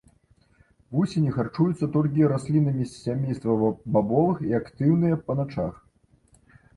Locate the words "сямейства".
3.03-3.57